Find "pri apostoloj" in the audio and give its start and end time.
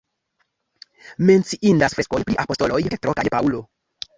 2.31-2.83